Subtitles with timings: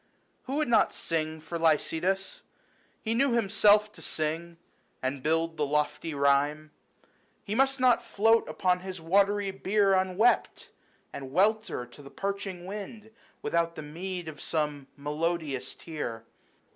[0.45, 2.41] ~Who would not sing for Lycidas?
[3.03, 4.57] he knew 10 Himself to sing,
[4.99, 6.71] and build the lofty rhyme.
[7.43, 10.71] He must not float upon his watery bier Unwept,
[11.13, 13.11] and welter to the parching wind,
[13.43, 16.25] Without the meed of some melodious tear.